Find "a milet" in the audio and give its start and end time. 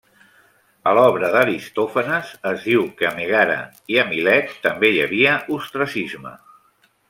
4.05-4.59